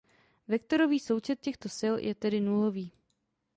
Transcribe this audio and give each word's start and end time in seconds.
Vektorový 0.47 0.99
součet 0.99 1.39
těchto 1.39 1.69
sil 1.79 1.95
je 1.97 2.15
tedy 2.15 2.41
nulový. 2.41 2.91